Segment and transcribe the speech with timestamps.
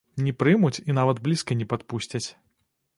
[0.27, 2.27] Не прымуць і нават блізка не падпусцяць.